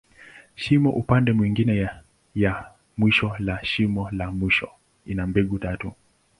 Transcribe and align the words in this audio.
Shimo 0.55 0.89
upande 0.89 1.31
mwingine 1.33 1.89
ya 2.35 2.65
mwisho 2.97 3.35
la 3.39 3.63
shimo 3.65 4.09
la 4.11 4.31
mwisho, 4.31 4.69
ina 5.05 5.27
mbegu 5.27 5.59
tatu. 5.59 5.93